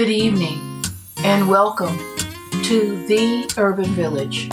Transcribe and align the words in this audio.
Good 0.00 0.08
evening 0.08 0.82
and 1.24 1.46
welcome 1.46 1.98
to 2.62 3.04
the 3.06 3.52
Urban 3.58 3.84
Village, 3.92 4.48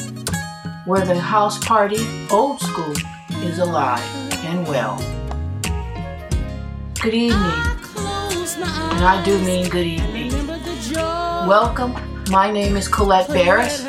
where 0.83 1.05
the 1.05 1.17
house 1.17 1.57
party, 1.63 2.05
old 2.29 2.59
school, 2.59 2.93
is 3.45 3.59
alive 3.59 4.03
and 4.43 4.67
well. 4.67 4.97
Good 7.01 7.13
evening, 7.13 7.61
and 7.95 9.05
I 9.05 9.23
do 9.23 9.39
mean 9.45 9.69
good 9.69 9.87
evening. 9.87 10.33
Welcome, 11.47 11.95
my 12.29 12.51
name 12.51 12.75
is 12.75 12.89
Colette 12.89 13.29
Barris, 13.29 13.85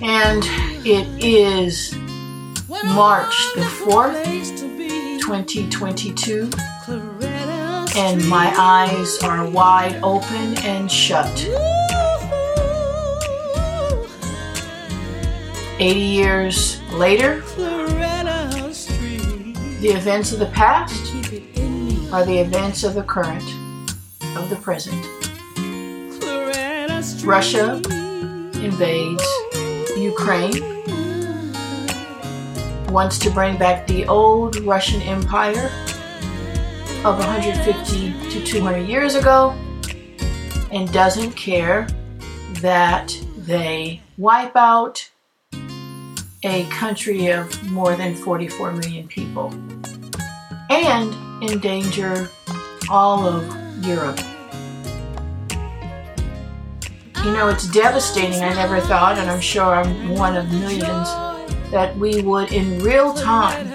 and 0.00 0.42
it 0.86 1.06
is 1.22 1.94
March 2.94 3.36
the 3.56 3.68
4th, 3.84 4.24
2022 5.20 6.50
and 7.96 8.26
my 8.28 8.52
eyes 8.56 9.18
are 9.22 9.48
wide 9.48 9.98
open 10.02 10.56
and 10.58 10.90
shut. 10.90 11.26
80 15.78 15.98
years 15.98 16.80
later, 16.92 17.40
the 19.80 19.88
events 19.88 20.32
of 20.32 20.38
the 20.38 20.50
past 20.52 21.14
are 22.12 22.24
the 22.24 22.38
events 22.38 22.84
of 22.84 22.94
the 22.94 23.02
current, 23.02 23.42
of 24.36 24.50
the 24.50 24.56
present. 24.62 25.06
Russia 27.24 27.80
invades 28.54 29.24
Ukraine, 29.96 30.62
wants 32.88 33.18
to 33.18 33.30
bring 33.30 33.56
back 33.56 33.86
the 33.86 34.06
old 34.06 34.56
Russian 34.60 35.00
Empire 35.02 35.70
of 37.04 37.18
150 37.18 38.30
to 38.30 38.44
200 38.44 38.86
years 38.86 39.14
ago 39.14 39.52
and 40.70 40.92
doesn't 40.92 41.32
care 41.32 41.88
that 42.60 43.18
they 43.38 44.02
wipe 44.18 44.54
out 44.54 45.10
a 46.44 46.64
country 46.66 47.28
of 47.28 47.70
more 47.70 47.96
than 47.96 48.14
44 48.14 48.72
million 48.72 49.08
people 49.08 49.50
and 50.68 51.14
endanger 51.42 52.28
all 52.90 53.26
of 53.26 53.44
Europe. 53.82 54.20
You 57.24 57.32
know, 57.32 57.48
it's 57.48 57.66
devastating. 57.68 58.42
I 58.42 58.52
never 58.52 58.78
thought, 58.78 59.16
and 59.16 59.30
I'm 59.30 59.40
sure 59.40 59.74
I'm 59.74 60.10
one 60.10 60.36
of 60.36 60.50
millions, 60.50 61.08
that 61.70 61.96
we 61.96 62.20
would 62.20 62.52
in 62.52 62.78
real 62.80 63.14
time 63.14 63.66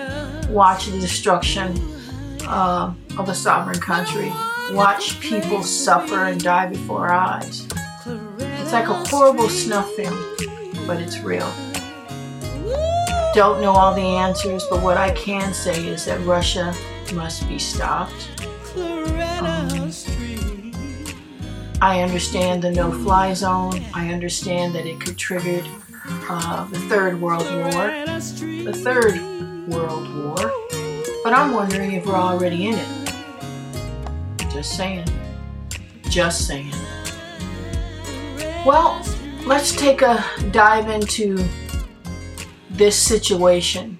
watch 0.53 0.85
the 0.85 0.99
destruction 0.99 1.75
uh, 2.47 2.93
of 3.17 3.29
a 3.29 3.35
sovereign 3.35 3.79
country, 3.79 4.31
watch 4.71 5.19
people 5.19 5.63
suffer 5.63 6.25
and 6.25 6.43
die 6.43 6.67
before 6.67 7.07
our 7.07 7.13
eyes. 7.13 7.67
It's 8.05 8.71
like 8.71 8.87
a 8.87 8.93
horrible 9.09 9.49
snuff 9.49 9.91
film, 9.93 10.17
but 10.87 10.99
it's 10.99 11.19
real. 11.19 11.51
Don't 13.33 13.61
know 13.61 13.71
all 13.71 13.93
the 13.93 14.01
answers, 14.01 14.65
but 14.69 14.81
what 14.81 14.97
I 14.97 15.11
can 15.11 15.53
say 15.53 15.87
is 15.87 16.05
that 16.05 16.19
Russia 16.21 16.73
must 17.13 17.47
be 17.47 17.59
stopped. 17.59 18.31
Um, 18.77 19.91
I 21.81 22.01
understand 22.01 22.63
the 22.63 22.71
no 22.71 22.91
fly 23.03 23.33
zone. 23.33 23.83
I 23.93 24.11
understand 24.13 24.73
that 24.75 24.85
it 24.85 24.99
could 24.99 25.17
trigger 25.17 25.63
uh, 26.29 26.65
the 26.69 26.79
Third 26.79 27.19
World 27.21 27.43
War. 27.43 27.87
The 28.63 28.73
Third 28.83 29.19
World 29.67 30.15
War. 30.15 30.51
But 31.23 31.33
I'm 31.33 31.53
wondering 31.53 31.93
if 31.93 32.05
we're 32.05 32.15
already 32.15 32.67
in 32.67 32.75
it. 32.75 33.04
Just 34.55 34.77
saying. 34.77 35.05
Just 36.09 36.47
saying. 36.47 36.71
Well, 38.65 39.05
let's 39.45 39.75
take 39.75 40.01
a 40.01 40.23
dive 40.51 40.89
into 40.89 41.45
this 42.69 42.97
situation. 42.97 43.99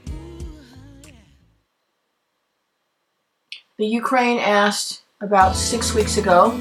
The 3.78 3.86
Ukraine 3.86 4.40
asked 4.40 5.04
about 5.20 5.58
six 5.58 5.94
weeks 5.94 6.16
ago 6.16 6.52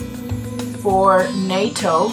for 0.82 1.28
NATO 1.46 2.10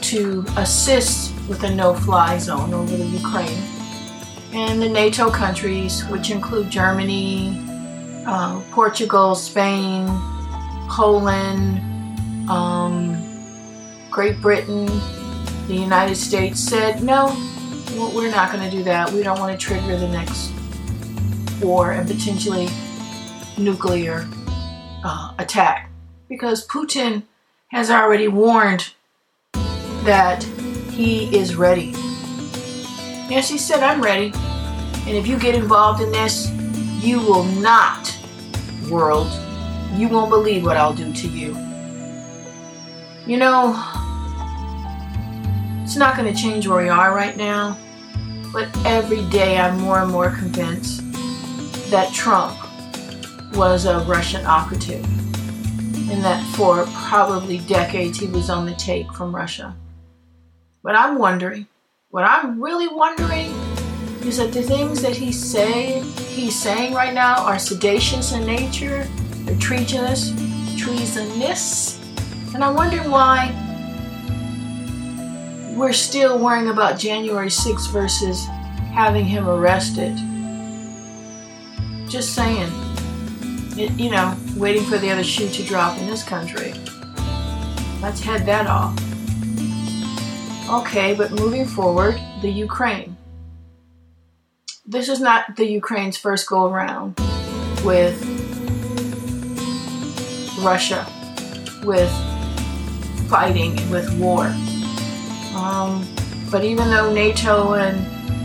to 0.00 0.44
assist 0.56 1.32
with 1.48 1.62
a 1.62 1.72
no 1.72 1.94
fly 1.94 2.38
zone 2.38 2.74
over 2.74 2.96
the 2.96 3.06
Ukraine. 3.06 3.62
And 4.52 4.82
the 4.82 4.88
NATO 4.88 5.30
countries, 5.30 6.04
which 6.08 6.32
include 6.32 6.70
Germany, 6.70 7.56
uh, 8.26 8.60
Portugal, 8.72 9.36
Spain, 9.36 10.08
Poland, 10.88 11.78
um, 12.48 13.16
Great 14.10 14.40
Britain, 14.40 14.86
the 15.66 15.74
United 15.74 16.16
States 16.16 16.60
said, 16.60 17.02
no, 17.02 17.34
we're 18.14 18.30
not 18.30 18.52
going 18.52 18.68
to 18.68 18.76
do 18.76 18.82
that. 18.84 19.10
We 19.10 19.22
don't 19.22 19.38
want 19.38 19.58
to 19.58 19.66
trigger 19.66 19.96
the 19.96 20.08
next 20.08 20.52
war 21.62 21.92
and 21.92 22.06
potentially 22.06 22.68
nuclear 23.58 24.28
uh, 25.04 25.34
attack 25.38 25.90
because 26.28 26.66
Putin 26.66 27.22
has 27.68 27.90
already 27.90 28.28
warned 28.28 28.92
that 30.04 30.42
he 30.90 31.34
is 31.36 31.56
ready. 31.56 31.92
Yes, 33.30 33.48
he 33.48 33.56
said, 33.56 33.82
I'm 33.82 34.02
ready. 34.02 34.32
And 35.06 35.16
if 35.16 35.26
you 35.26 35.38
get 35.38 35.54
involved 35.54 36.02
in 36.02 36.12
this, 36.12 36.50
you 37.02 37.18
will 37.18 37.44
not, 37.44 38.16
world, 38.90 39.28
you 39.92 40.08
won't 40.08 40.30
believe 40.30 40.64
what 40.64 40.76
I'll 40.76 40.94
do 40.94 41.12
to 41.12 41.28
you. 41.28 41.56
You 43.26 43.36
know, 43.36 43.72
it's 45.82 45.96
not 45.96 46.16
going 46.16 46.32
to 46.32 46.40
change 46.40 46.66
where 46.66 46.82
we 46.82 46.88
are 46.88 47.14
right 47.14 47.36
now, 47.36 47.78
but 48.52 48.68
every 48.86 49.24
day 49.26 49.58
I'm 49.58 49.78
more 49.78 50.00
and 50.00 50.10
more 50.10 50.30
convinced 50.30 51.02
that 51.90 52.12
Trump 52.14 52.58
was 53.54 53.84
a 53.84 54.00
Russian 54.00 54.46
operative 54.46 55.04
and 56.10 56.24
that 56.24 56.42
for 56.56 56.86
probably 56.92 57.58
decades 57.58 58.18
he 58.18 58.26
was 58.26 58.50
on 58.50 58.66
the 58.66 58.74
take 58.74 59.12
from 59.12 59.34
Russia. 59.34 59.76
But 60.82 60.96
I'm 60.96 61.18
wondering, 61.18 61.66
what 62.10 62.24
I'm 62.24 62.60
really 62.60 62.88
wondering 62.88 63.52
is 64.24 64.38
that 64.38 64.52
the 64.52 64.62
things 64.62 65.02
that 65.02 65.14
he's 65.14 65.42
saying, 65.42 66.04
he's 66.28 66.54
saying 66.54 66.94
right 66.94 67.14
now 67.14 67.44
are 67.44 67.56
sedacious 67.56 68.36
in 68.36 68.46
nature 68.46 69.06
they're 69.44 69.58
treasonous, 69.58 70.30
treasonous. 70.76 72.00
And 72.54 72.62
I 72.62 72.70
wonder 72.70 72.98
why 73.08 73.58
we're 75.76 75.92
still 75.92 76.38
worrying 76.38 76.68
about 76.68 76.98
January 76.98 77.48
6th 77.48 77.90
versus 77.90 78.46
having 78.92 79.24
him 79.24 79.48
arrested. 79.48 80.16
Just 82.08 82.34
saying. 82.34 82.70
It, 83.74 83.90
you 83.98 84.10
know, 84.10 84.36
waiting 84.56 84.84
for 84.84 84.98
the 84.98 85.10
other 85.10 85.24
shoe 85.24 85.48
to 85.48 85.62
drop 85.62 85.98
in 85.98 86.06
this 86.06 86.22
country. 86.22 86.74
Let's 88.02 88.20
head 88.20 88.44
that 88.46 88.66
off. 88.66 88.98
Okay, 90.68 91.14
but 91.14 91.30
moving 91.32 91.64
forward, 91.64 92.20
the 92.42 92.50
Ukraine. 92.50 93.16
This 94.84 95.08
is 95.08 95.20
not 95.20 95.56
the 95.56 95.66
Ukraine's 95.66 96.18
first 96.18 96.48
go 96.48 96.66
around 96.66 97.18
with 97.84 98.31
Russia 100.62 101.06
with 101.84 102.10
fighting 103.28 103.74
with 103.90 104.12
war. 104.18 104.46
Um, 105.54 106.06
but 106.50 106.64
even 106.64 106.90
though 106.90 107.12
NATO 107.12 107.74
and 107.74 107.98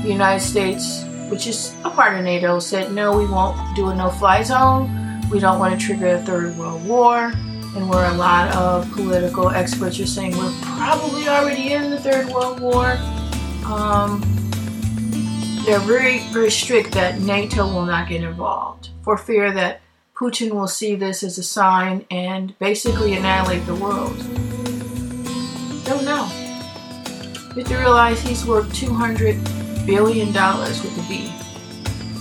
the 0.03 0.09
United 0.09 0.44
States, 0.44 1.03
which 1.29 1.47
is 1.47 1.75
a 1.83 1.89
part 1.89 2.17
of 2.17 2.23
NATO, 2.23 2.59
said 2.59 2.91
no, 2.91 3.17
we 3.17 3.25
won't 3.25 3.75
do 3.75 3.89
a 3.89 3.95
no-fly 3.95 4.44
zone. 4.44 4.89
We 5.29 5.39
don't 5.39 5.59
want 5.59 5.79
to 5.79 5.85
trigger 5.85 6.16
a 6.16 6.22
third 6.22 6.56
world 6.57 6.85
war. 6.88 7.33
And 7.75 7.89
where 7.89 8.09
a 8.09 8.13
lot 8.13 8.56
of 8.56 8.89
political 8.94 9.50
experts 9.50 10.00
are 10.00 10.07
saying 10.07 10.36
we're 10.36 10.53
probably 10.62 11.27
already 11.27 11.74
in 11.74 11.91
the 11.91 12.00
third 12.00 12.27
world 12.27 12.59
war. 12.59 12.97
Um, 13.65 14.21
they're 15.65 15.80
very, 15.80 16.19
very 16.31 16.50
strict 16.50 16.94
that 16.94 17.19
NATO 17.19 17.65
will 17.65 17.86
not 17.86 18.07
get 18.07 18.24
involved 18.24 18.89
for 19.03 19.18
fear 19.18 19.51
that 19.51 19.81
Putin 20.19 20.51
will 20.51 20.67
see 20.67 20.95
this 20.95 21.21
as 21.21 21.37
a 21.37 21.43
sign 21.43 22.03
and 22.09 22.57
basically 22.57 23.13
annihilate 23.13 23.63
the 23.67 23.75
world. 23.75 24.17
Don't 25.85 26.03
know. 26.03 26.27
You 27.55 27.61
have 27.61 27.67
to 27.67 27.77
realize 27.77 28.19
he's 28.21 28.43
worth 28.43 28.67
$200 28.73 29.85
billion 29.85 30.29
with 30.29 30.97
a 30.97 31.07
B. 31.07 31.31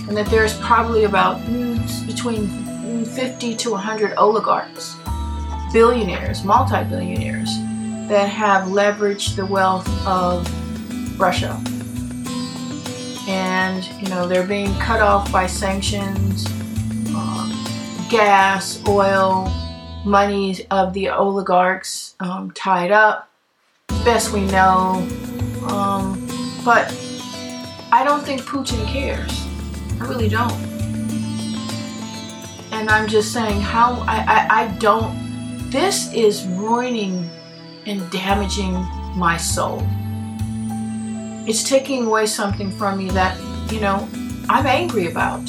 And 0.07 0.15
that 0.15 0.27
there's 0.27 0.55
probably 0.59 1.05
about 1.05 1.37
mm, 1.47 2.05
between 2.05 3.03
50 3.03 3.55
to 3.55 3.71
100 3.71 4.13
oligarchs, 4.13 4.95
billionaires, 5.73 6.43
multi 6.43 6.83
billionaires, 6.83 7.49
that 8.09 8.29
have 8.29 8.67
leveraged 8.67 9.35
the 9.35 9.45
wealth 9.47 9.89
of 10.05 10.47
Russia. 11.19 11.59
And, 13.27 13.83
you 13.99 14.07
know, 14.09 14.27
they're 14.27 14.45
being 14.45 14.71
cut 14.75 15.01
off 15.01 15.31
by 15.31 15.47
sanctions 15.47 16.47
gas, 18.09 18.81
oil, 18.87 19.51
money 20.05 20.65
of 20.71 20.93
the 20.93 21.09
oligarchs 21.09 22.15
um, 22.19 22.51
tied 22.51 22.91
up, 22.91 23.29
best 24.03 24.31
we 24.31 24.41
know. 24.45 25.07
Um, 25.67 26.27
but 26.63 26.87
I 27.91 28.03
don't 28.03 28.23
think 28.23 28.41
Putin 28.41 28.85
cares. 28.87 29.45
I 29.99 30.07
really 30.07 30.29
don't. 30.29 30.53
And 32.71 32.89
I'm 32.89 33.07
just 33.07 33.33
saying 33.33 33.61
how 33.61 34.03
I, 34.07 34.17
I, 34.27 34.61
I 34.63 34.67
don't 34.77 35.27
this 35.69 36.13
is 36.13 36.47
ruining 36.47 37.29
and 37.85 38.09
damaging 38.09 38.73
my 39.17 39.35
soul. 39.35 39.85
It's 41.45 41.61
taking 41.61 42.05
away 42.05 42.25
something 42.25 42.71
from 42.71 42.97
me 42.97 43.09
that, 43.09 43.37
you 43.69 43.81
know, 43.81 44.07
I'm 44.47 44.65
angry 44.65 45.07
about. 45.07 45.41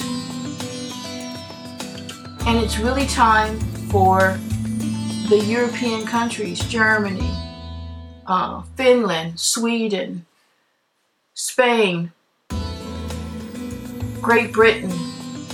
And 2.49 2.57
it's 2.65 2.79
really 2.79 3.05
time 3.07 3.61
for 3.91 4.39
the 5.29 5.39
European 5.47 6.07
countries, 6.07 6.59
Germany, 6.61 7.31
uh, 8.27 8.63
Finland, 8.75 9.39
Sweden, 9.39 10.25
Spain, 11.35 12.11
Great 14.23 14.51
Britain, 14.55 14.91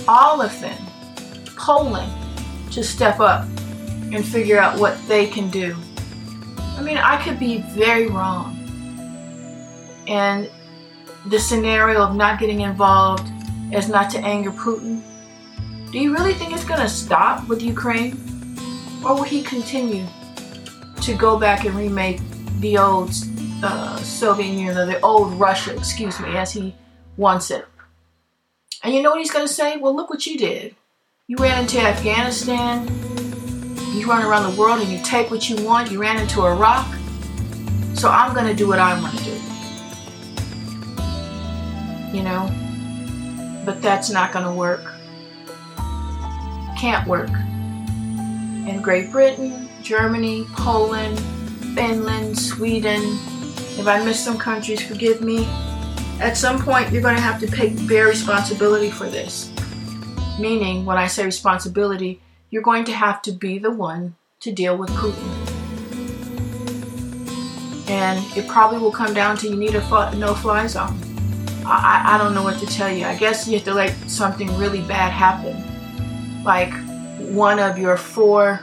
all 0.07 0.41
of 0.41 0.57
them, 0.61 0.77
Poland, 1.57 2.13
to 2.71 2.81
step 2.81 3.19
up 3.19 3.45
and 4.13 4.23
figure 4.23 4.57
out 4.57 4.79
what 4.79 4.97
they 5.09 5.27
can 5.27 5.49
do. 5.49 5.75
I 6.77 6.81
mean, 6.81 6.95
I 6.95 7.21
could 7.21 7.37
be 7.37 7.57
very 7.75 8.07
wrong. 8.07 8.55
And 10.07 10.49
the 11.25 11.39
scenario 11.39 12.03
of 12.03 12.15
not 12.15 12.39
getting 12.39 12.61
involved 12.61 13.29
as 13.73 13.89
not 13.89 14.09
to 14.11 14.19
anger 14.19 14.51
Putin, 14.51 15.01
do 15.95 16.01
you 16.01 16.13
really 16.13 16.33
think 16.33 16.51
it's 16.51 16.65
going 16.65 16.81
to 16.81 16.89
stop 16.89 17.47
with 17.47 17.61
Ukraine? 17.61 18.19
Or 19.01 19.15
will 19.15 19.23
he 19.23 19.41
continue 19.41 20.05
to 21.01 21.15
go 21.15 21.39
back 21.39 21.63
and 21.63 21.73
remake 21.73 22.19
the 22.59 22.77
old 22.77 23.11
uh, 23.63 23.95
Soviet 23.99 24.47
Union, 24.47 24.77
or 24.77 24.85
the 24.85 24.99
old 24.99 25.39
Russia, 25.39 25.73
excuse 25.73 26.19
me, 26.19 26.35
as 26.35 26.51
he 26.51 26.75
wants 27.15 27.49
it? 27.49 27.65
And 28.83 28.93
you 28.93 29.01
know 29.01 29.11
what 29.11 29.19
he's 29.19 29.31
going 29.31 29.47
to 29.47 29.53
say? 29.53 29.77
Well, 29.77 29.95
look 29.95 30.09
what 30.09 30.27
you 30.27 30.37
did. 30.37 30.75
You 31.27 31.37
ran 31.37 31.61
into 31.61 31.79
Afghanistan, 31.79 32.89
you 33.93 34.05
run 34.05 34.21
around 34.21 34.51
the 34.51 34.59
world 34.59 34.81
and 34.81 34.91
you 34.91 35.01
take 35.01 35.31
what 35.31 35.49
you 35.49 35.55
want. 35.63 35.91
You 35.91 36.01
ran 36.01 36.19
into 36.19 36.45
Iraq. 36.45 36.93
So 37.93 38.09
I'm 38.09 38.33
going 38.33 38.47
to 38.47 38.53
do 38.53 38.67
what 38.67 38.79
I 38.79 38.99
want 38.99 39.17
to 39.17 39.23
do. 39.23 39.31
You 42.17 42.23
know? 42.23 42.51
But 43.63 43.81
that's 43.81 44.09
not 44.09 44.33
going 44.33 44.43
to 44.43 44.51
work. 44.51 44.94
Can't 46.77 47.07
work. 47.07 47.29
In 48.67 48.81
Great 48.81 49.11
Britain, 49.11 49.69
Germany, 49.81 50.45
Poland, 50.53 51.19
Finland, 51.75 52.37
Sweden, 52.37 53.01
if 53.77 53.87
I 53.87 54.03
miss 54.03 54.23
some 54.23 54.37
countries, 54.37 54.81
forgive 54.81 55.21
me. 55.21 55.45
At 56.19 56.37
some 56.37 56.61
point, 56.61 56.91
you're 56.91 57.01
going 57.01 57.15
to 57.15 57.21
have 57.21 57.39
to 57.41 57.47
take 57.47 57.87
bear 57.87 58.07
responsibility 58.07 58.89
for 58.89 59.09
this. 59.09 59.51
Meaning, 60.39 60.85
when 60.85 60.97
I 60.97 61.07
say 61.07 61.25
responsibility, 61.25 62.21
you're 62.49 62.61
going 62.61 62.85
to 62.85 62.93
have 62.93 63.21
to 63.23 63.31
be 63.31 63.59
the 63.59 63.71
one 63.71 64.15
to 64.39 64.51
deal 64.51 64.77
with 64.77 64.89
Putin. 64.91 65.29
And 67.89 68.25
it 68.37 68.47
probably 68.47 68.79
will 68.79 68.91
come 68.91 69.13
down 69.13 69.37
to 69.37 69.47
you 69.47 69.55
need 69.55 69.75
a 69.75 70.15
no-fly 70.15 70.67
zone. 70.67 70.97
I, 71.65 72.15
I 72.15 72.17
don't 72.17 72.33
know 72.33 72.43
what 72.43 72.59
to 72.59 72.65
tell 72.65 72.91
you. 72.91 73.05
I 73.05 73.15
guess 73.15 73.47
you 73.47 73.57
have 73.57 73.65
to 73.65 73.73
let 73.73 73.93
something 74.09 74.55
really 74.57 74.81
bad 74.81 75.11
happen. 75.11 75.74
Like 76.45 76.73
one 77.17 77.59
of 77.59 77.77
your 77.77 77.97
four 77.97 78.61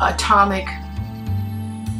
atomic 0.00 0.66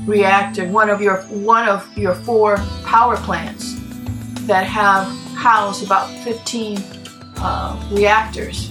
reactor, 0.06 0.68
one 0.68 0.88
of 0.88 1.00
your 1.02 1.22
one 1.22 1.68
of 1.68 1.86
your 1.98 2.14
four 2.14 2.56
power 2.84 3.16
plants 3.16 3.74
that 4.46 4.66
have 4.66 5.06
housed 5.34 5.84
about 5.84 6.08
15 6.22 6.78
uh, 7.38 7.90
reactors 7.92 8.70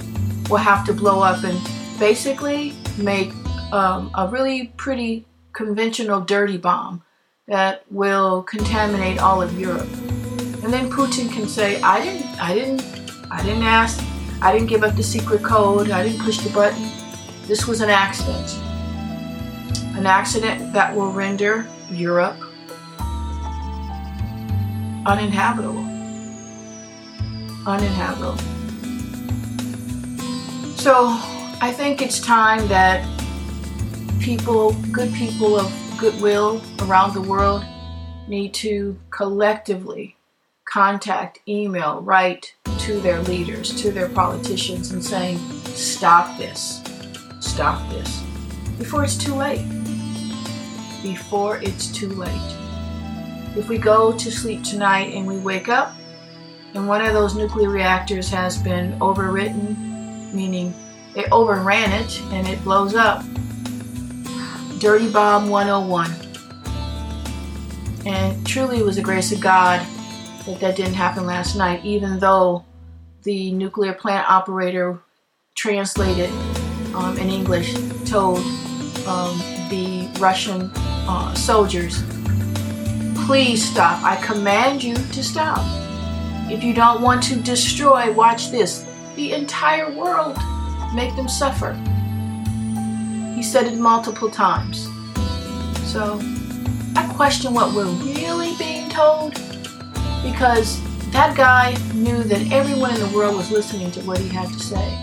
will 0.50 0.58
have 0.58 0.86
to 0.86 0.94
blow 0.94 1.22
up 1.22 1.44
and 1.44 1.60
basically 2.00 2.74
make 2.98 3.34
um, 3.72 4.12
a 4.16 4.28
really 4.28 4.68
pretty 4.78 5.26
conventional 5.52 6.22
dirty 6.22 6.58
bomb 6.58 7.02
that 7.48 7.84
will 7.92 8.44
contaminate 8.44 9.20
all 9.20 9.42
of 9.42 9.60
Europe. 9.60 9.90
And 10.64 10.72
then 10.72 10.90
Putin 10.90 11.32
can 11.32 11.48
say, 11.48 11.82
I 11.82 12.02
didn't, 12.04 12.26
I 12.42 12.54
didn't, 12.54 12.82
I 13.30 13.44
didn't 13.44 13.64
ask, 13.64 14.04
I 14.44 14.52
didn't 14.52 14.68
give 14.68 14.84
up 14.84 14.98
the 14.98 15.04
secret 15.04 15.42
code, 15.42 15.90
I 15.90 16.04
didn't 16.04 16.22
push 16.22 16.40
the 16.40 16.50
button. 16.50 16.92
This 17.48 17.66
was 17.66 17.80
an 17.80 17.90
accident. 17.90 18.60
An 19.98 20.06
accident 20.06 20.74
that 20.74 20.94
will 20.94 21.14
render 21.14 21.66
Europe 21.90 22.38
uninhabitable. 25.06 25.86
Uninhabitable. 27.66 28.38
So 30.76 31.08
I 31.62 31.74
think 31.74 32.02
it's 32.02 32.20
time 32.20 32.68
that 32.68 33.08
people, 34.20 34.74
good 34.92 35.14
people 35.14 35.58
of 35.58 35.72
goodwill 35.98 36.62
around 36.82 37.14
the 37.14 37.22
world, 37.22 37.64
need 38.28 38.54
to 38.56 39.00
collectively 39.10 40.18
contact, 40.74 41.40
email, 41.48 42.02
write 42.02 42.56
to 42.80 43.00
their 43.02 43.22
leaders, 43.22 43.80
to 43.80 43.92
their 43.92 44.10
politicians, 44.10 44.92
and 44.92 45.06
saying, 45.06 45.38
stop 45.66 46.36
this, 46.40 46.82
stop 47.40 47.88
this, 47.92 48.24
before 48.80 49.04
it's 49.04 49.16
too 49.16 49.36
late. 49.36 49.64
Before 51.04 51.58
it's 51.62 51.92
too 51.92 52.10
late. 52.10 52.58
If 53.56 53.70
we 53.70 53.78
go 53.78 54.18
to 54.18 54.32
sleep 54.32 54.64
tonight 54.64 55.14
and 55.14 55.28
we 55.28 55.38
wake 55.38 55.70
up 55.70 55.94
and 56.74 56.88
one 56.88 57.06
of 57.06 57.14
those 57.14 57.36
nuclear 57.36 57.70
reactors 57.70 58.28
has 58.32 58.58
been 58.58 58.98
overwritten, 58.98 60.34
meaning 60.34 60.74
they 61.14 61.26
overran 61.26 61.92
it 61.92 62.20
and 62.32 62.48
it 62.48 62.64
blows 62.64 62.96
up. 62.96 63.24
Dirty 64.80 65.12
Bomb 65.12 65.50
101. 65.50 66.12
And 68.08 68.48
truly 68.48 68.80
it 68.80 68.86
was 68.86 68.96
the 68.96 69.04
grace 69.04 69.32
of 69.32 69.40
God 69.40 69.86
that 70.46 70.60
that 70.60 70.76
didn't 70.76 70.94
happen 70.94 71.26
last 71.26 71.56
night, 71.56 71.84
even 71.86 72.20
though 72.20 72.66
the 73.24 73.52
nuclear 73.54 73.94
plant 73.94 74.30
operator 74.30 75.00
translated 75.56 76.30
um, 76.94 77.18
in 77.18 77.30
English 77.30 77.74
told 78.06 78.40
um, 79.08 79.38
the 79.70 80.10
Russian 80.20 80.70
uh, 81.08 81.34
soldiers, 81.34 82.04
please 83.26 83.64
stop. 83.72 84.04
I 84.04 84.18
command 84.18 84.84
you 84.84 84.96
to 84.96 85.24
stop. 85.24 85.62
If 86.52 86.64
you 86.64 86.74
don't 86.74 87.02
want 87.02 87.24
to 87.24 87.38
destroy, 87.38 88.12
watch 88.12 88.52
this, 88.52 88.86
the 89.16 89.32
entire 89.34 89.92
world 89.96 90.38
make 90.94 91.16
them 91.16 91.30
suffer. 91.30 91.74
He 93.36 93.42
said 93.42 93.68
it 93.68 93.78
multiple 93.78 94.30
times. 94.30 94.90
So 95.92 96.20
I 96.96 97.12
question 97.16 97.54
what 97.54 97.74
we're 97.74 97.86
really 97.86 98.56
being 98.58 98.90
told 98.90 99.40
because 100.24 100.82
that 101.12 101.36
guy 101.38 101.76
knew 101.94 102.24
that 102.24 102.52
everyone 102.52 102.94
in 102.96 103.00
the 103.00 103.16
world 103.16 103.36
was 103.36 103.52
listening 103.52 103.92
to 103.92 104.02
what 104.02 104.18
he 104.18 104.30
had 104.30 104.48
to 104.48 104.60
say. 104.60 105.00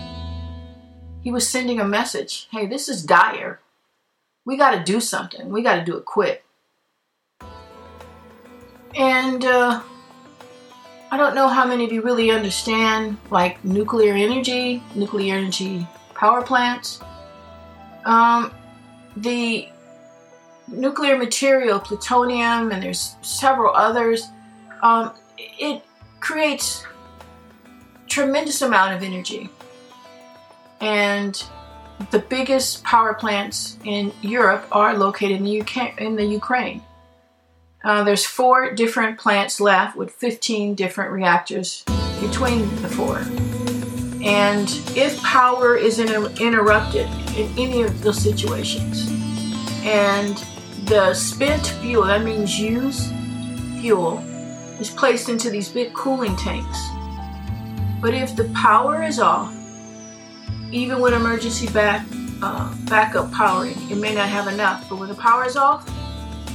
He 1.21 1.31
was 1.31 1.47
sending 1.47 1.79
a 1.79 1.85
message 1.85 2.47
hey, 2.51 2.65
this 2.65 2.89
is 2.89 3.05
dire. 3.05 3.59
We 4.43 4.57
got 4.57 4.71
to 4.71 4.83
do 4.83 4.99
something. 4.99 5.49
We 5.49 5.61
got 5.61 5.75
to 5.75 5.85
do 5.85 5.95
it 5.97 6.05
quick. 6.05 6.43
And 8.95 9.45
uh, 9.45 9.81
I 11.11 11.17
don't 11.17 11.35
know 11.35 11.47
how 11.47 11.65
many 11.65 11.85
of 11.85 11.91
you 11.91 12.01
really 12.01 12.31
understand 12.31 13.17
like 13.29 13.63
nuclear 13.63 14.13
energy, 14.13 14.83
nuclear 14.95 15.35
energy 15.35 15.87
power 16.15 16.41
plants. 16.41 17.01
Um, 18.05 18.51
the 19.15 19.67
nuclear 20.67 21.17
material, 21.17 21.79
plutonium, 21.79 22.71
and 22.71 22.81
there's 22.81 23.15
several 23.21 23.75
others. 23.75 24.27
Um, 24.81 25.13
it 25.37 25.83
creates 26.19 26.85
tremendous 28.07 28.61
amount 28.61 28.95
of 28.95 29.03
energy, 29.03 29.49
and 30.79 31.43
the 32.09 32.19
biggest 32.19 32.83
power 32.83 33.13
plants 33.13 33.77
in 33.83 34.11
Europe 34.21 34.67
are 34.71 34.97
located 34.97 35.37
in 35.37 35.43
the 35.43 35.61
UK, 35.61 36.01
in 36.01 36.15
the 36.15 36.25
Ukraine. 36.25 36.81
Uh, 37.83 38.03
there's 38.03 38.25
four 38.25 38.73
different 38.73 39.19
plants 39.19 39.59
left 39.59 39.95
with 39.95 40.11
15 40.11 40.75
different 40.75 41.11
reactors 41.11 41.83
between 42.19 42.69
the 42.81 42.89
four. 42.89 43.19
And 44.23 44.69
if 44.95 45.21
power 45.23 45.75
is 45.75 45.97
inter- 45.97 46.31
interrupted 46.39 47.07
in 47.35 47.51
any 47.57 47.81
of 47.81 48.01
those 48.01 48.21
situations, 48.21 49.09
and 49.83 50.37
the 50.85 51.13
spent 51.15 51.67
fuel, 51.81 52.05
that 52.05 52.23
means 52.23 52.59
used 52.59 53.11
fuel, 53.79 54.23
is 54.81 54.89
placed 54.89 55.29
into 55.29 55.49
these 55.49 55.69
big 55.69 55.93
cooling 55.93 56.35
tanks. 56.35 56.89
But 58.01 58.13
if 58.13 58.35
the 58.35 58.51
power 58.53 59.01
is 59.01 59.19
off, 59.19 59.55
even 60.71 60.99
with 60.99 61.13
emergency 61.13 61.67
back 61.71 62.05
uh, 62.41 62.73
backup 62.85 63.31
powering. 63.31 63.75
It 63.89 63.97
may 63.97 64.13
not 64.13 64.29
have 64.29 64.47
enough, 64.47 64.89
but 64.89 64.99
when 64.99 65.09
the 65.09 65.15
power 65.15 65.45
is 65.45 65.55
off, 65.55 65.85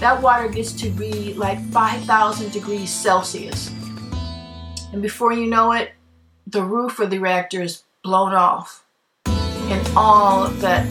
that 0.00 0.20
water 0.20 0.48
gets 0.48 0.72
to 0.72 0.90
be 0.90 1.32
like 1.34 1.60
5,000 1.70 2.52
degrees 2.52 2.90
Celsius. 2.90 3.70
And 4.92 5.00
before 5.00 5.32
you 5.32 5.46
know 5.46 5.72
it, 5.72 5.92
the 6.46 6.62
roof 6.62 7.00
of 7.00 7.10
the 7.10 7.18
reactor 7.18 7.62
is 7.62 7.82
blown 8.02 8.32
off 8.32 8.84
and 9.26 9.96
all 9.96 10.44
of 10.44 10.60
that 10.60 10.88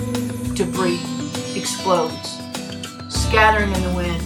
debris 0.56 1.00
explodes, 1.56 2.40
scattering 3.10 3.72
in 3.74 3.82
the 3.84 3.94
wind 3.96 4.22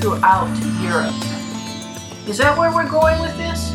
throughout 0.00 0.48
Europe. 0.80 1.41
Is 2.26 2.38
that 2.38 2.56
where 2.56 2.72
we're 2.72 2.88
going 2.88 3.20
with 3.20 3.36
this? 3.36 3.74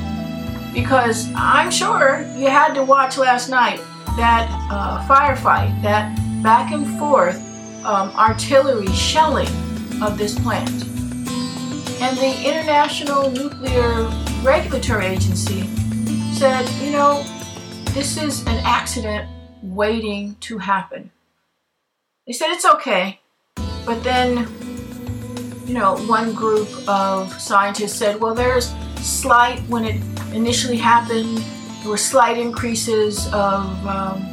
Because 0.74 1.30
I'm 1.36 1.70
sure 1.70 2.22
you 2.38 2.48
had 2.48 2.74
to 2.76 2.84
watch 2.84 3.18
last 3.18 3.50
night 3.50 3.80
that 4.16 4.48
uh, 4.72 5.06
firefight, 5.08 5.82
that 5.82 6.16
back 6.42 6.72
and 6.72 6.88
forth 6.98 7.38
um, 7.84 8.10
artillery 8.12 8.88
shelling 8.88 9.50
of 10.02 10.18
this 10.18 10.38
plant. 10.40 10.70
And 12.00 12.18
the 12.18 12.44
International 12.48 13.30
Nuclear 13.30 14.10
Regulatory 14.44 15.08
Agency 15.08 15.64
said, 16.34 16.70
you 16.82 16.92
know, 16.92 17.24
this 17.94 18.18
is 18.18 18.42
an 18.42 18.60
accident 18.64 19.28
waiting 19.62 20.36
to 20.42 20.60
happen. 20.60 21.12
They 22.26 22.34
said 22.34 22.52
it's 22.52 22.66
okay, 22.66 23.20
but 23.86 24.04
then, 24.04 24.46
you 25.68 25.74
know, 25.74 25.98
one 26.08 26.34
group 26.34 26.70
of 26.88 27.34
scientists 27.42 27.94
said, 27.94 28.22
well, 28.22 28.34
there's 28.34 28.74
slight, 29.02 29.60
when 29.68 29.84
it 29.84 30.02
initially 30.34 30.78
happened, 30.78 31.40
there 31.82 31.90
were 31.90 31.98
slight 31.98 32.38
increases 32.38 33.28
of 33.34 33.86
um, 33.86 34.26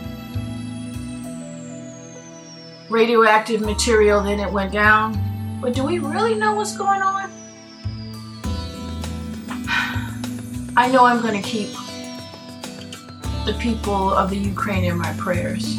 radioactive 2.88 3.62
material, 3.62 4.23
then 4.23 4.38
it 4.38 4.50
went 4.50 4.73
down. 4.73 5.19
But 5.61 5.75
do 5.75 5.85
we 5.85 5.99
really 5.99 6.37
know 6.37 6.55
what's 6.55 6.76
going 6.76 7.03
on? 7.03 7.33
I 10.76 10.88
know 10.93 11.05
I'm 11.05 11.21
going 11.21 11.43
to 11.43 11.49
keep 11.49 11.71
the 13.45 13.57
people 13.59 14.14
of 14.14 14.31
the 14.31 14.37
Ukraine 14.37 14.85
in 14.85 14.97
my 14.97 15.12
prayers. 15.14 15.76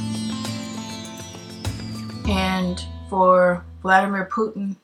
And 2.28 2.84
for 3.10 3.64
Vladimir 3.82 4.28
Putin, 4.30 4.76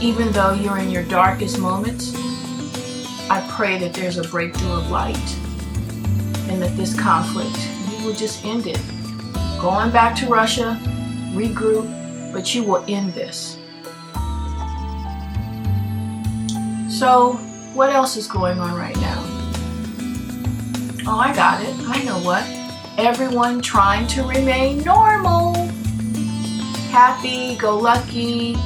even 0.00 0.30
though 0.30 0.52
you're 0.52 0.78
in 0.78 0.90
your 0.90 1.02
darkest 1.02 1.58
moments, 1.58 2.14
I 3.28 3.46
pray 3.50 3.78
that 3.78 3.92
there's 3.92 4.16
a 4.16 4.22
breakthrough 4.28 4.72
of 4.72 4.90
light 4.90 5.16
and 6.48 6.62
that 6.62 6.76
this 6.76 6.98
conflict, 6.98 7.58
you 7.90 8.06
will 8.06 8.14
just 8.14 8.44
end 8.44 8.66
it. 8.66 8.80
Going 9.60 9.90
back 9.90 10.14
to 10.18 10.26
Russia, 10.26 10.78
regroup, 11.32 12.32
but 12.32 12.54
you 12.54 12.62
will 12.62 12.84
end 12.86 13.12
this. 13.12 13.58
So, 16.88 17.32
what 17.74 17.90
else 17.90 18.16
is 18.16 18.28
going 18.28 18.60
on 18.60 18.74
right 18.76 18.96
now? 18.96 19.24
Oh, 21.06 21.18
I 21.18 21.34
got 21.34 21.60
it. 21.62 21.74
I 21.88 22.04
know 22.04 22.18
what. 22.20 22.44
Everyone 22.98 23.60
trying 23.60 24.06
to 24.08 24.22
remain 24.22 24.82
normal. 24.84 25.54
Happy, 26.90 27.56
go 27.56 27.76
lucky, 27.78 28.56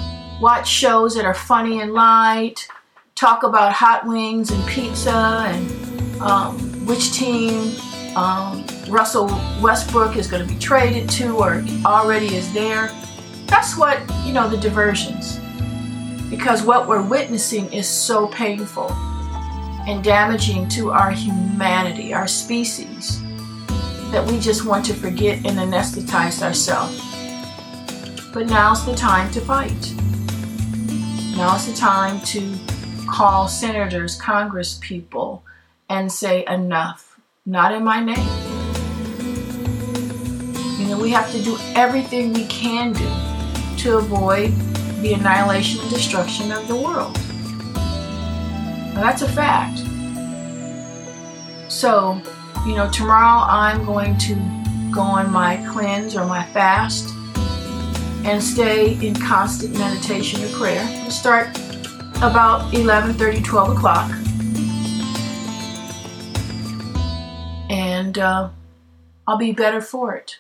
watch 0.42 0.68
shows 0.68 1.14
that 1.14 1.24
are 1.24 1.34
funny 1.34 1.80
and 1.80 1.94
light, 1.94 2.68
talk 3.14 3.44
about 3.44 3.72
hot 3.72 4.04
wings 4.04 4.50
and 4.50 4.66
pizza 4.66 5.44
and 5.46 6.20
um, 6.20 6.58
which 6.84 7.12
team 7.12 7.72
um, 8.16 8.66
Russell 8.88 9.26
Westbrook 9.62 10.16
is 10.16 10.26
going 10.26 10.44
to 10.44 10.52
be 10.52 10.58
traded 10.58 11.08
to 11.10 11.36
or 11.36 11.64
already 11.86 12.34
is 12.34 12.52
there. 12.52 12.90
That's 13.46 13.78
what, 13.78 14.00
you 14.24 14.32
know, 14.32 14.48
the 14.48 14.56
diversions. 14.56 15.38
Because 16.28 16.64
what 16.64 16.88
we're 16.88 17.06
witnessing 17.06 17.72
is 17.72 17.86
so 17.86 18.26
painful 18.26 18.90
and 19.86 20.02
damaging 20.02 20.68
to 20.70 20.90
our 20.90 21.12
humanity, 21.12 22.12
our 22.12 22.26
species, 22.26 23.22
that 24.10 24.28
we 24.28 24.40
just 24.40 24.66
want 24.66 24.84
to 24.86 24.94
forget 24.94 25.38
and 25.46 25.58
anesthetize 25.58 26.42
ourselves. 26.42 27.00
But 28.34 28.48
now's 28.48 28.84
the 28.84 28.96
time 28.96 29.30
to 29.32 29.40
fight. 29.40 30.01
Now's 31.36 31.66
the 31.66 31.74
time 31.74 32.20
to 32.20 32.58
call 33.08 33.48
senators, 33.48 34.20
congress 34.20 34.78
people, 34.82 35.42
and 35.88 36.12
say 36.12 36.44
enough. 36.46 37.18
Not 37.46 37.72
in 37.72 37.82
my 37.82 38.00
name. 38.00 38.18
You 40.78 40.88
know, 40.88 40.98
we 41.00 41.10
have 41.10 41.32
to 41.32 41.42
do 41.42 41.56
everything 41.74 42.34
we 42.34 42.46
can 42.46 42.92
do 42.92 43.08
to 43.82 43.96
avoid 43.96 44.54
the 45.00 45.14
annihilation 45.14 45.80
and 45.80 45.90
destruction 45.90 46.52
of 46.52 46.68
the 46.68 46.76
world. 46.76 47.14
Now, 48.94 49.00
that's 49.00 49.22
a 49.22 49.28
fact. 49.28 49.78
So, 51.72 52.20
you 52.66 52.76
know, 52.76 52.90
tomorrow 52.90 53.42
I'm 53.48 53.86
going 53.86 54.18
to 54.18 54.34
go 54.92 55.00
on 55.00 55.32
my 55.32 55.56
cleanse 55.72 56.14
or 56.14 56.26
my 56.26 56.44
fast 56.52 57.08
and 58.24 58.42
stay 58.42 58.94
in 59.06 59.14
constant 59.14 59.76
meditation 59.78 60.42
and 60.42 60.52
prayer. 60.54 60.84
Start 61.10 61.48
about 62.18 62.72
11 62.72 63.14
30, 63.14 63.42
12 63.42 63.76
o'clock. 63.76 64.10
And 67.68 68.18
uh, 68.18 68.50
I'll 69.26 69.38
be 69.38 69.52
better 69.52 69.80
for 69.80 70.14
it. 70.14 70.38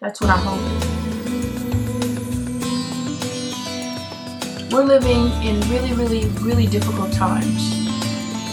That's 0.00 0.20
what 0.20 0.30
I'm 0.30 0.40
hoping. 0.42 1.02
We're 4.70 4.84
living 4.84 5.30
in 5.46 5.60
really, 5.70 5.92
really, 5.92 6.26
really 6.40 6.66
difficult 6.66 7.12
times. 7.12 7.82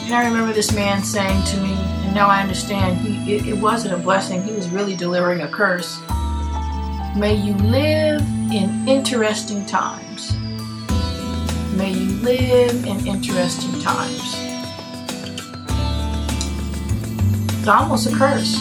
And 0.05 0.13
I 0.13 0.25
remember 0.25 0.53
this 0.53 0.73
man 0.73 1.03
saying 1.03 1.43
to 1.45 1.57
me, 1.61 1.71
and 1.73 2.13
now 2.13 2.27
I 2.27 2.41
understand, 2.41 2.97
he, 2.97 3.35
it, 3.35 3.47
it 3.47 3.57
wasn't 3.57 3.93
a 3.93 3.97
blessing, 3.97 4.43
he 4.43 4.51
was 4.51 4.69
really 4.69 4.95
delivering 4.95 5.41
a 5.41 5.47
curse. 5.47 5.99
May 7.17 7.35
you 7.35 7.53
live 7.55 8.21
in 8.51 8.87
interesting 8.87 9.65
times. 9.65 10.37
May 11.75 11.91
you 11.91 12.11
live 12.21 12.85
in 12.85 13.07
interesting 13.07 13.81
times. 13.81 14.35
It's 17.57 17.67
almost 17.67 18.07
a 18.07 18.15
curse 18.15 18.57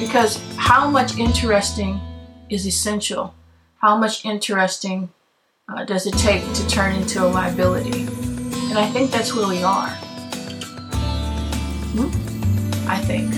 because 0.00 0.42
how 0.56 0.90
much 0.90 1.16
interesting 1.16 2.00
is 2.50 2.66
essential? 2.66 3.34
How 3.78 3.96
much 3.96 4.24
interesting 4.24 5.08
uh, 5.68 5.84
does 5.84 6.06
it 6.06 6.14
take 6.14 6.42
to 6.54 6.68
turn 6.68 6.96
into 6.96 7.24
a 7.24 7.28
liability? 7.28 8.00
And 8.68 8.78
I 8.78 8.90
think 8.90 9.12
that's 9.12 9.32
where 9.32 9.48
we 9.48 9.62
are. 9.62 9.90
Hmm? 11.94 12.88
I 12.90 12.98
think. 12.98 13.32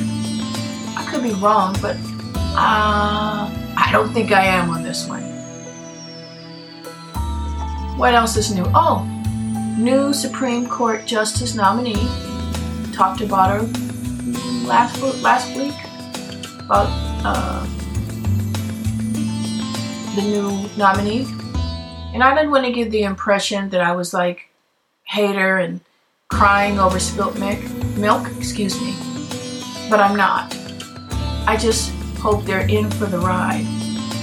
I 0.96 1.06
could 1.10 1.22
be 1.22 1.34
wrong, 1.34 1.76
but 1.82 1.96
uh, 2.56 3.67
I 3.78 3.90
don't 3.92 4.12
think 4.12 4.32
I 4.32 4.44
am 4.44 4.70
on 4.70 4.82
this 4.82 5.06
one. 5.06 5.22
What 7.96 8.14
else 8.14 8.36
is 8.36 8.52
new? 8.52 8.66
Oh, 8.74 9.04
new 9.78 10.12
Supreme 10.12 10.68
Court 10.68 11.06
Justice 11.06 11.54
nominee. 11.54 12.08
Talked 12.92 13.20
about 13.20 13.50
her 13.50 13.62
last 14.66 15.00
last 15.22 15.56
week 15.56 15.74
about 16.60 16.88
uh, 17.24 17.64
the 20.14 20.22
new 20.22 20.68
nominee 20.76 21.26
and 22.14 22.22
I 22.22 22.34
didn't 22.34 22.50
want 22.50 22.64
to 22.64 22.72
give 22.72 22.90
the 22.90 23.02
impression 23.02 23.68
that 23.70 23.80
I 23.80 23.92
was 23.92 24.12
like 24.12 24.48
hater 25.04 25.58
and 25.58 25.80
crying 26.28 26.80
over 26.80 26.98
spilt 26.98 27.38
milk, 27.38 27.60
milk, 27.96 28.26
excuse 28.36 28.80
me. 28.80 28.94
But 29.88 30.00
I'm 30.00 30.16
not. 30.16 30.54
I 31.46 31.56
just 31.56 31.92
hope 32.20 32.44
they're 32.44 32.66
in 32.68 32.90
for 32.90 33.06
the 33.06 33.18
ride 33.18 33.64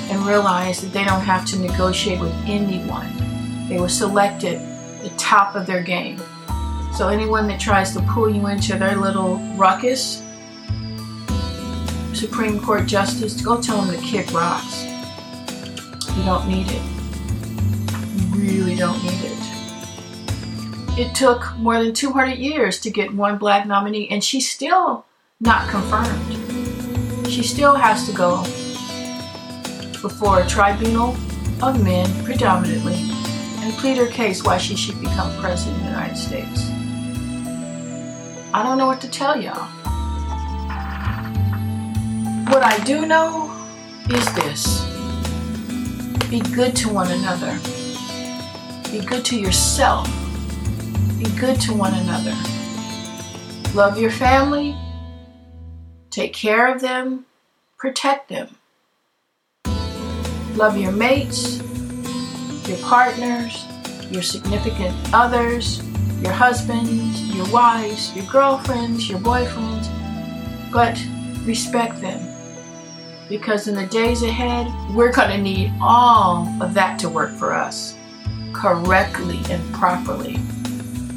and 0.09 0.25
realize 0.25 0.81
that 0.81 0.93
they 0.93 1.03
don't 1.03 1.21
have 1.21 1.45
to 1.47 1.59
negotiate 1.59 2.19
with 2.19 2.33
anyone. 2.45 3.07
They 3.67 3.79
were 3.79 3.89
selected 3.89 4.59
the 5.01 5.11
top 5.17 5.55
of 5.55 5.65
their 5.65 5.81
game. 5.81 6.19
So 6.95 7.09
anyone 7.09 7.47
that 7.47 7.59
tries 7.59 7.93
to 7.93 8.01
pull 8.03 8.29
you 8.29 8.47
into 8.47 8.77
their 8.77 8.95
little 8.95 9.37
ruckus, 9.55 10.21
Supreme 12.13 12.59
Court 12.59 12.85
Justice, 12.85 13.41
go 13.41 13.61
tell 13.61 13.81
them 13.81 13.95
to 13.95 14.01
kick 14.01 14.31
rocks. 14.31 14.85
You 16.15 16.23
don't 16.23 16.47
need 16.47 16.67
it 16.69 16.81
You 18.15 18.39
really 18.39 18.75
don't 18.75 19.01
need 19.03 19.19
it. 19.23 19.35
It 20.97 21.13
took 21.13 21.57
more 21.57 21.83
than 21.83 21.93
200 21.93 22.37
years 22.37 22.79
to 22.81 22.89
get 22.89 23.13
one 23.13 23.37
black 23.37 23.67
nominee, 23.67 24.07
and 24.09 24.23
she's 24.23 24.49
still 24.49 25.05
not 25.41 25.67
confirmed. 25.69 26.34
She 27.35 27.43
still 27.43 27.75
has 27.75 28.05
to 28.05 28.13
go 28.13 28.43
before 30.01 30.39
a 30.39 30.47
tribunal 30.47 31.17
of 31.61 31.83
men 31.83 32.07
predominantly 32.23 32.95
and 32.95 33.73
plead 33.73 33.97
her 33.97 34.07
case 34.07 34.41
why 34.41 34.57
she 34.57 34.77
should 34.77 35.01
become 35.01 35.37
president 35.41 35.75
of 35.75 35.83
the 35.83 35.89
United 35.89 36.15
States. 36.15 36.69
I 38.53 38.63
don't 38.63 38.77
know 38.77 38.85
what 38.87 39.01
to 39.01 39.09
tell 39.09 39.37
y'all. 39.41 39.67
What 42.53 42.63
I 42.63 42.81
do 42.85 43.05
know 43.05 43.51
is 44.09 44.33
this 44.35 44.85
be 46.29 46.39
good 46.39 46.73
to 46.77 46.87
one 46.87 47.11
another, 47.11 47.59
be 48.89 49.05
good 49.05 49.25
to 49.25 49.37
yourself, 49.37 50.07
be 51.17 51.29
good 51.37 51.59
to 51.59 51.73
one 51.73 51.95
another. 51.95 52.33
Love 53.73 53.99
your 53.99 54.11
family, 54.11 54.77
take 56.15 56.31
care 56.31 56.73
of 56.73 56.79
them, 56.79 57.25
protect 57.77 58.29
them. 58.29 58.55
Love 60.55 60.77
your 60.77 60.93
mates, 60.93 61.57
your 62.69 62.77
partners, 62.77 63.65
your 64.09 64.21
significant 64.21 64.95
others, 65.13 65.85
your 66.21 66.31
husbands, 66.31 67.21
your 67.35 67.45
wives, 67.51 68.15
your 68.15 68.25
girlfriends, 68.27 69.09
your 69.09 69.19
boyfriends, 69.19 69.89
but 70.71 70.97
respect 71.45 71.99
them. 71.99 72.21
Because 73.27 73.67
in 73.67 73.75
the 73.75 73.87
days 73.87 74.23
ahead, 74.23 74.71
we're 74.95 75.11
going 75.11 75.31
to 75.31 75.37
need 75.37 75.73
all 75.81 76.47
of 76.63 76.73
that 76.75 76.97
to 76.99 77.09
work 77.09 77.31
for 77.31 77.53
us 77.53 77.97
correctly 78.53 79.41
and 79.49 79.61
properly. 79.73 80.37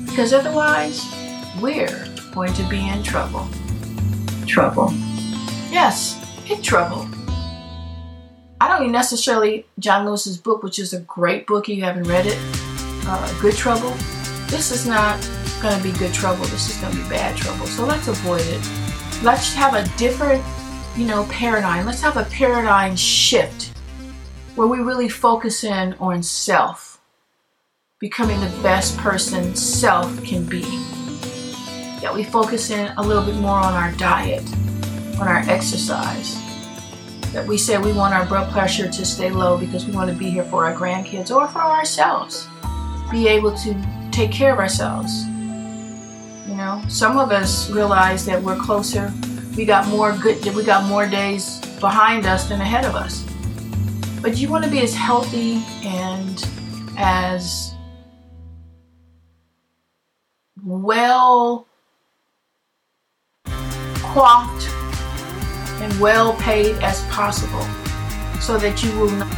Because 0.07 0.33
otherwise, 0.33 1.07
we're 1.63 2.05
going 2.33 2.53
to 2.55 2.65
be 2.65 2.89
in 2.89 3.05
trouble. 3.05 3.49
Trouble. 4.49 4.93
Yes, 5.71 6.19
in 6.51 6.63
trouble. 6.63 7.07
I 8.61 8.67
don't 8.67 8.83
mean 8.83 8.93
necessarily 8.93 9.67
John 9.79 10.05
Lewis's 10.05 10.39
book, 10.39 10.63
which 10.63 10.79
is 10.79 10.93
a 10.93 11.01
great 11.01 11.47
book. 11.47 11.69
If 11.69 11.77
you 11.77 11.85
haven't 11.85 12.09
read 12.09 12.27
it, 12.27 12.39
uh, 13.07 13.41
Good 13.41 13.55
Trouble. 13.55 13.91
This 14.49 14.73
is 14.73 14.87
not 14.87 15.21
going 15.61 15.77
to 15.77 15.83
be 15.83 15.93
good 15.99 16.15
trouble. 16.15 16.45
This 16.47 16.71
is 16.71 16.81
going 16.81 16.95
to 16.95 17.03
be 17.03 17.09
bad 17.09 17.37
trouble. 17.37 17.67
So 17.67 17.85
let's 17.85 18.09
avoid 18.09 18.41
it. 18.41 19.23
Let's 19.23 19.55
have 19.55 19.75
a 19.75 19.87
different, 19.99 20.43
you 20.97 21.07
know, 21.07 21.25
paradigm. 21.25 21.85
Let's 21.87 22.01
have 22.01 22.17
a 22.17 22.25
paradigm 22.25 22.97
shift 22.97 23.73
where 24.55 24.67
we 24.67 24.79
really 24.79 25.09
focus 25.09 25.63
in 25.65 25.95
on 26.01 26.23
self, 26.23 27.01
becoming 28.01 28.41
the 28.41 28.63
best 28.63 28.97
person 28.97 29.55
self 29.55 30.25
can 30.25 30.45
be. 30.45 30.65
That 32.01 32.15
we 32.15 32.25
focus 32.25 32.71
in 32.71 32.93
a 32.97 33.03
little 33.03 33.25
bit 33.25 33.37
more 33.37 33.59
on 33.59 33.75
our 33.75 33.93
diet, 33.93 34.45
on 35.21 35.29
our 35.29 35.43
exercise. 35.49 36.37
That 37.33 37.47
we 37.47 37.59
say 37.59 37.77
we 37.79 37.93
want 37.93 38.15
our 38.15 38.25
blood 38.25 38.51
pressure 38.53 38.89
to 38.89 39.05
stay 39.05 39.31
low 39.31 39.59
because 39.59 39.85
we 39.87 39.93
want 39.93 40.11
to 40.11 40.17
be 40.17 40.31
here 40.31 40.45
for 40.45 40.65
our 40.65 40.75
grandkids 40.75 41.35
or 41.35 41.47
for 41.49 41.61
ourselves. 41.61 42.49
Be 43.11 43.29
able 43.29 43.57
to 43.59 44.11
take 44.11 44.33
care 44.33 44.53
of 44.53 44.59
ourselves. 44.59 45.27
You 46.49 46.57
know, 46.57 46.83
some 46.89 47.19
of 47.19 47.31
us 47.31 47.71
realize 47.71 48.25
that 48.27 48.43
we're 48.43 48.57
closer. 48.57 49.13
We 49.57 49.65
got 49.65 49.87
more 49.89 50.17
good. 50.17 50.43
We 50.55 50.65
got 50.65 50.85
more 50.89 51.07
days 51.07 51.61
behind 51.79 52.27
us 52.27 52.49
than 52.49 52.61
ahead 52.61 52.85
of 52.85 52.95
us. 52.95 53.25
But 54.23 54.39
you 54.39 54.49
want 54.49 54.65
to 54.65 54.71
be 54.71 54.81
as 54.81 54.95
healthy 54.95 55.63
and 55.85 56.45
as 56.97 57.75
well 60.65 61.68
coiffed 64.13 64.69
and 65.83 66.01
well 66.01 66.35
paid 66.35 66.77
as 66.83 67.03
possible 67.07 67.67
so 68.41 68.59
that 68.59 68.83
you 68.83 68.99
will 68.99 69.11
not 69.11 69.33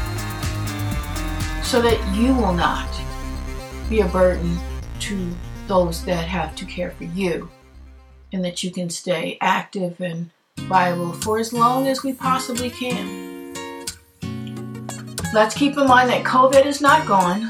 so 1.64 1.80
that 1.80 2.14
you 2.14 2.34
will 2.34 2.52
not 2.52 2.88
be 3.88 4.00
a 4.00 4.06
burden 4.06 4.58
to 4.98 5.32
those 5.68 6.04
that 6.04 6.26
have 6.26 6.54
to 6.56 6.64
care 6.64 6.90
for 6.90 7.04
you 7.04 7.48
and 8.32 8.44
that 8.44 8.62
you 8.62 8.70
can 8.70 8.90
stay 8.90 9.38
active 9.40 10.00
and 10.00 10.30
viable 10.56 11.12
for 11.12 11.38
as 11.38 11.52
long 11.52 11.86
as 11.86 12.02
we 12.02 12.12
possibly 12.12 12.70
can. 12.70 13.54
Let's 15.32 15.54
keep 15.54 15.76
in 15.78 15.86
mind 15.86 16.10
that 16.10 16.24
COVID 16.24 16.66
is 16.66 16.80
not 16.80 17.06
gone, 17.06 17.48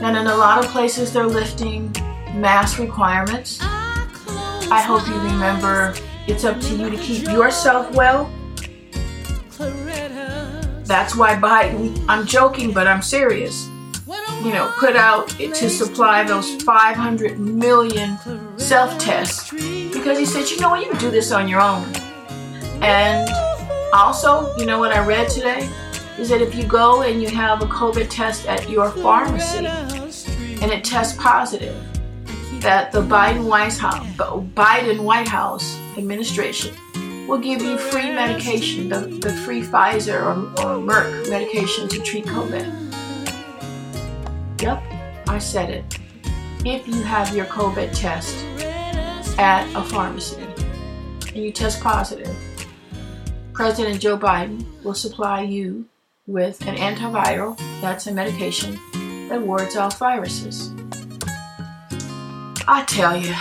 and 0.00 0.16
in 0.16 0.26
a 0.26 0.36
lot 0.36 0.64
of 0.64 0.70
places 0.70 1.12
they're 1.12 1.26
lifting 1.26 1.92
mask 2.34 2.78
requirements. 2.78 3.60
I 4.70 4.80
hope 4.80 5.06
you 5.08 5.14
remember 5.14 5.94
it's 6.28 6.44
up 6.44 6.60
to 6.60 6.76
you 6.76 6.90
to 6.90 6.96
keep 6.96 7.24
yourself 7.24 7.92
well. 7.92 8.30
That's 10.84 11.16
why 11.16 11.34
Biden, 11.34 12.04
I'm 12.08 12.24
joking, 12.26 12.72
but 12.72 12.86
I'm 12.86 13.02
serious, 13.02 13.66
you 14.44 14.52
know, 14.52 14.72
put 14.78 14.94
out 14.94 15.28
to 15.28 15.68
supply 15.68 16.24
those 16.24 16.62
500 16.62 17.38
million 17.38 18.16
self 18.58 18.96
tests 18.98 19.50
because 19.50 20.18
he 20.18 20.24
said, 20.24 20.48
you 20.48 20.60
know 20.60 20.70
what, 20.70 20.84
you 20.84 20.90
can 20.90 21.00
do 21.00 21.10
this 21.10 21.32
on 21.32 21.48
your 21.48 21.60
own. 21.60 21.84
And 22.82 23.28
also, 23.92 24.56
you 24.56 24.66
know 24.66 24.78
what 24.78 24.92
I 24.92 25.04
read 25.04 25.28
today? 25.28 25.68
Is 26.18 26.28
that 26.28 26.40
if 26.40 26.54
you 26.54 26.64
go 26.64 27.02
and 27.02 27.20
you 27.20 27.28
have 27.28 27.62
a 27.62 27.66
COVID 27.66 28.08
test 28.08 28.46
at 28.46 28.68
your 28.68 28.90
pharmacy 28.90 29.66
and 29.66 30.70
it 30.70 30.84
tests 30.84 31.20
positive, 31.20 31.74
that 32.60 32.92
the 32.92 33.00
Biden 33.00 33.46
White 33.46 33.76
House, 33.76 34.06
Biden 34.16 35.02
White 35.02 35.28
House 35.28 35.78
administration 35.96 36.74
will 37.26 37.38
give 37.38 37.62
you 37.62 37.78
free 37.78 38.12
medication, 38.12 38.88
the, 38.88 39.00
the 39.00 39.32
free 39.32 39.62
Pfizer 39.62 40.20
or, 40.20 40.32
or 40.60 40.78
Merck 40.78 41.30
medication 41.30 41.88
to 41.88 42.00
treat 42.00 42.26
COVID. 42.26 42.90
Yep, 44.60 44.82
I 45.28 45.38
said 45.38 45.70
it. 45.70 45.98
If 46.66 46.86
you 46.86 47.02
have 47.02 47.34
your 47.34 47.46
COVID 47.46 47.96
test 47.98 48.44
at 49.38 49.66
a 49.74 49.82
pharmacy 49.82 50.42
and 51.28 51.36
you 51.36 51.52
test 51.52 51.80
positive, 51.80 52.36
President 53.54 54.00
Joe 54.00 54.18
Biden 54.18 54.64
will 54.82 54.94
supply 54.94 55.42
you 55.42 55.86
with 56.26 56.60
an 56.66 56.76
antiviral, 56.76 57.58
that's 57.80 58.06
a 58.06 58.12
medication 58.12 58.78
that 59.28 59.40
wards 59.40 59.76
off 59.76 59.98
viruses. 59.98 60.74
I 62.72 62.84
tell 62.84 63.16
you, 63.16 63.34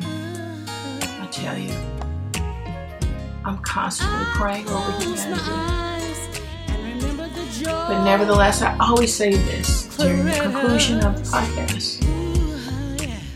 I 0.00 1.28
tell 1.32 1.58
you, 1.58 1.74
I'm 3.44 3.58
constantly 3.58 4.24
praying 4.34 4.68
over 4.68 4.92
humanity. 5.00 5.50
But 7.64 8.04
nevertheless, 8.04 8.62
I 8.62 8.78
always 8.78 9.12
say 9.12 9.34
this 9.34 9.88
during 9.96 10.26
the 10.26 10.38
conclusion 10.40 11.04
of 11.04 11.16
the 11.16 11.22
podcast. 11.24 11.98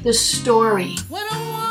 The 0.04 0.12
story 0.12 0.94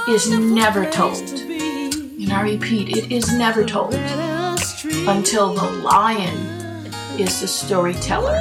is 0.10 0.30
never 0.30 0.92
told. 0.92 1.24
And 1.30 2.34
I 2.34 2.42
repeat, 2.42 2.98
it 2.98 3.10
is 3.10 3.32
never 3.34 3.64
told 3.64 3.94
until 5.08 5.54
the 5.54 5.80
lion 5.82 6.38
is 7.18 7.40
the 7.40 7.48
storyteller 7.48 8.36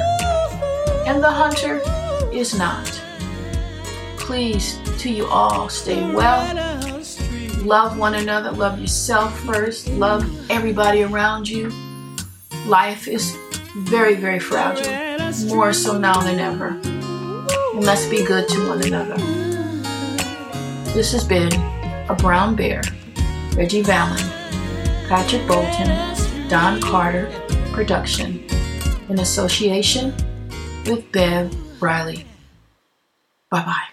and 1.07 1.23
the 1.23 1.31
hunter 1.31 1.79
is 2.33 2.53
not 2.53 3.01
please, 4.29 4.77
to 4.99 5.09
you 5.09 5.25
all, 5.25 5.67
stay 5.69 5.99
well. 6.13 6.45
Love 7.63 7.97
one 7.97 8.13
another. 8.13 8.51
Love 8.51 8.79
yourself 8.79 9.35
first. 9.39 9.87
Love 9.93 10.23
everybody 10.51 11.01
around 11.01 11.49
you. 11.49 11.71
Life 12.67 13.07
is 13.07 13.35
very, 13.75 14.13
very 14.13 14.37
fragile, 14.37 14.93
more 15.47 15.73
so 15.73 15.97
now 15.97 16.21
than 16.21 16.37
ever. 16.37 16.79
And 17.73 17.83
let's 17.83 18.05
be 18.05 18.23
good 18.23 18.47
to 18.49 18.67
one 18.67 18.83
another. 18.85 19.17
This 20.93 21.11
has 21.11 21.23
been 21.23 21.51
a 22.07 22.15
Brown 22.15 22.55
Bear, 22.55 22.83
Reggie 23.55 23.81
Vallon, 23.81 24.23
Patrick 25.09 25.47
Bolton, 25.47 25.89
Don 26.49 26.79
Carter 26.79 27.31
production 27.73 28.45
in 29.09 29.17
association 29.21 30.13
with 30.85 31.11
Bev 31.11 31.51
Riley. 31.81 32.25
Bye 33.49 33.65
bye. 33.65 33.88